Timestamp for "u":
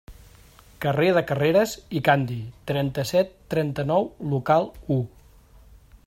4.97-5.01